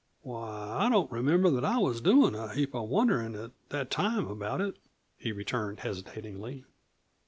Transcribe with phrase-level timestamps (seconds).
[0.23, 4.25] "Why, I don't remember that I was doin' a heap of wonderin' at that time
[4.25, 4.77] about it,"
[5.15, 6.65] he returned hesitatingly.